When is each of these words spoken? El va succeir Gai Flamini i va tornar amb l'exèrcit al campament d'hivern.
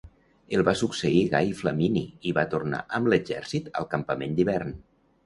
El 0.55 0.61
va 0.67 0.71
succeir 0.79 1.19
Gai 1.33 1.51
Flamini 1.59 2.03
i 2.29 2.33
va 2.37 2.45
tornar 2.55 2.79
amb 3.01 3.11
l'exèrcit 3.13 3.69
al 3.83 3.89
campament 3.93 4.35
d'hivern. 4.41 4.75